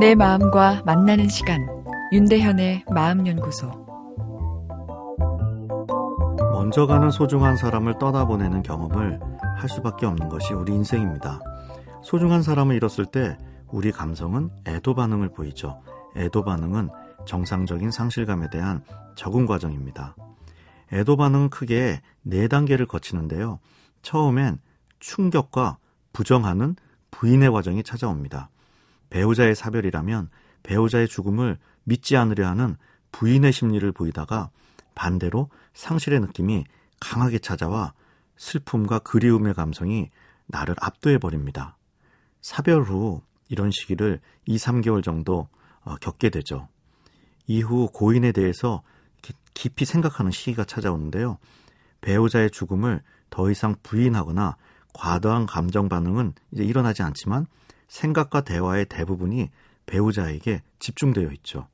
[0.00, 1.66] 내 마음과 만나는 시간
[2.10, 3.70] 윤대현의 마음연구소
[6.52, 9.20] 먼저 가는 소중한 사람을 떠나보내는 경험을
[9.56, 11.40] 할 수밖에 없는 것이 우리 인생입니다.
[12.02, 13.38] 소중한 사람을 잃었을 때
[13.68, 15.80] 우리 감성은 애도 반응을 보이죠.
[16.16, 16.88] 애도 반응은
[17.24, 18.82] 정상적인 상실감에 대한
[19.14, 20.16] 적응 과정입니다.
[20.92, 23.60] 애도 반응은 크게 네 단계를 거치는데요.
[24.02, 24.58] 처음엔
[24.98, 25.78] 충격과
[26.12, 26.74] 부정하는
[27.12, 28.50] 부인의 과정이 찾아옵니다.
[29.10, 30.30] 배우자의 사별이라면
[30.62, 32.76] 배우자의 죽음을 믿지 않으려 하는
[33.12, 34.50] 부인의 심리를 보이다가
[34.94, 36.64] 반대로 상실의 느낌이
[37.00, 37.92] 강하게 찾아와
[38.36, 40.10] 슬픔과 그리움의 감성이
[40.46, 41.76] 나를 압도해 버립니다.
[42.40, 45.48] 사별 후 이런 시기를 2, 3개월 정도
[45.82, 46.68] 어, 겪게 되죠.
[47.46, 48.82] 이후 고인에 대해서
[49.52, 51.38] 깊이 생각하는 시기가 찾아오는데요.
[52.00, 54.56] 배우자의 죽음을 더 이상 부인하거나
[54.92, 57.46] 과도한 감정 반응은 이제 일어나지 않지만
[57.88, 59.50] 생각과 대화의 대부분이
[59.86, 61.68] 배우자에게 집중되어 있죠.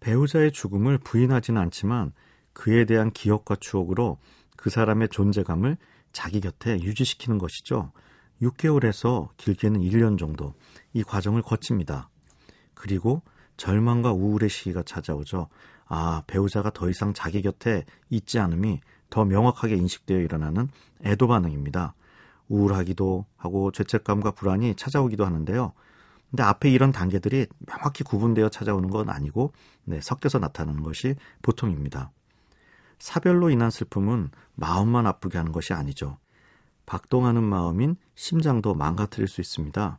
[0.00, 2.12] 배우자의 죽음을 부인하지는 않지만
[2.52, 4.18] 그에 대한 기억과 추억으로
[4.56, 5.76] 그 사람의 존재감을
[6.12, 7.92] 자기 곁에 유지시키는 것이죠.
[8.42, 10.54] 6개월에서 길게는 1년 정도
[10.92, 12.08] 이 과정을 거칩니다.
[12.74, 13.22] 그리고
[13.56, 15.48] 절망과 우울의 시기가 찾아오죠.
[15.86, 20.68] 아, 배우자가 더 이상 자기 곁에 있지 않음이 더 명확하게 인식되어 일어나는
[21.04, 21.94] 애도 반응입니다.
[22.48, 25.72] 우울하기도 하고 죄책감과 불안이 찾아오기도 하는데요.
[26.30, 29.52] 근데 앞에 이런 단계들이 명확히 구분되어 찾아오는 건 아니고
[29.84, 32.10] 네, 섞여서 나타나는 것이 보통입니다.
[32.98, 36.18] 사별로 인한 슬픔은 마음만 아프게 하는 것이 아니죠.
[36.86, 39.98] 박동하는 마음인 심장도 망가뜨릴 수 있습니다.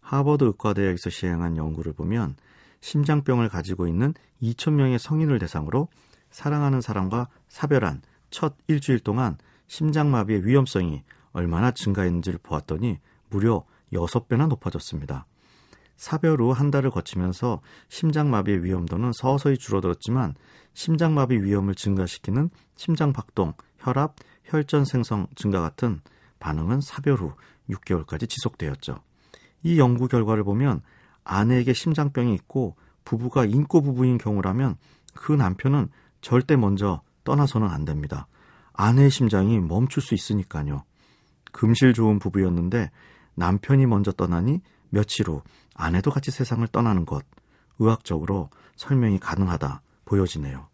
[0.00, 2.36] 하버드 의과대학에서 시행한 연구를 보면
[2.80, 5.88] 심장병을 가지고 있는 2,000명의 성인을 대상으로
[6.30, 11.02] 사랑하는 사람과 사별한 첫 일주일 동안 심장마비의 위험성이
[11.34, 15.26] 얼마나 증가했는지를 보았더니 무려 6배나 높아졌습니다.
[15.96, 20.34] 사별 후 한 달을 거치면서 심장마비의 위험도는 서서히 줄어들었지만
[20.72, 26.00] 심장마비 위험을 증가시키는 심장박동, 혈압, 혈전 생성 증가 같은
[26.40, 27.32] 반응은 사별 후
[27.70, 28.96] 6개월까지 지속되었죠.
[29.62, 30.82] 이 연구 결과를 보면
[31.22, 34.76] 아내에게 심장병이 있고 부부가 인고 부부인 경우라면
[35.14, 35.88] 그 남편은
[36.20, 38.26] 절대 먼저 떠나서는 안 됩니다.
[38.72, 40.84] 아내의 심장이 멈출 수 있으니까요.
[41.54, 42.90] 금실 좋은 부부였는데
[43.36, 44.60] 남편이 먼저 떠나니
[44.90, 45.42] 며칠 후
[45.74, 47.24] 아내도 같이 세상을 떠나는 것
[47.78, 50.66] 의학적으로 설명이 가능하다 보여지네요.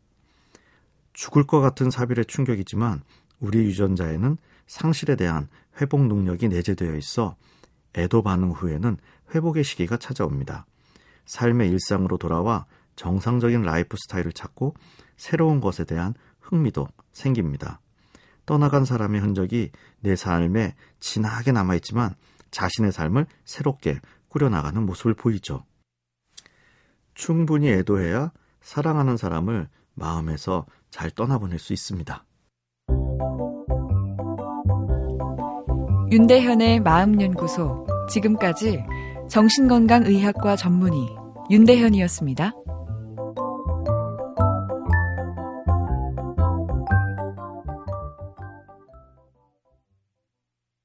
[1.12, 3.02] 죽을 것 같은 사별의 충격이지만
[3.40, 5.48] 우리 유전자에는 상실에 대한
[5.80, 7.36] 회복 능력이 내재되어 있어
[7.94, 8.96] 애도 반응 후에는
[9.34, 10.64] 회복의 시기가 찾아옵니다.
[11.26, 12.64] 삶의 일상으로 돌아와
[12.96, 14.74] 정상적인 라이프 스타일을 찾고
[15.19, 17.80] 새로운 것에 대한 흥미도 생깁니다.
[18.50, 22.16] 떠나간 사람의 흔적이 내 삶에 진하게 남아있지만
[22.50, 25.65] 자신의 삶을 새롭게 꾸려나가는 모습을 보이죠.
[27.15, 32.25] 충분히 애도해야 사랑하는 사람을 마음에서 잘 떠나보낼 수 있습니다.
[36.11, 37.87] 윤대현의 마음연구소.
[38.09, 38.84] 지금까지
[39.28, 41.06] 정신건강의학과 전문의
[41.50, 42.53] 윤대현이었습니다.